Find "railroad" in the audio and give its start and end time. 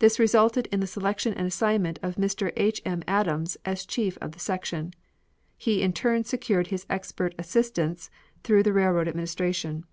8.74-9.08